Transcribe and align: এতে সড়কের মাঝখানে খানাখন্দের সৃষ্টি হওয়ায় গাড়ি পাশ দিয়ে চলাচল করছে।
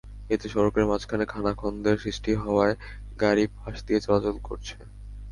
এতে 0.29 0.47
সড়কের 0.49 0.85
মাঝখানে 0.89 1.25
খানাখন্দের 1.31 1.97
সৃষ্টি 2.03 2.31
হওয়ায় 2.35 2.75
গাড়ি 3.19 3.43
পাশ 3.55 3.75
দিয়ে 3.87 4.03
চলাচল 4.05 4.35
করছে। 4.47 4.75